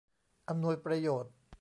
[0.49, 1.33] อำนวยประโยชน์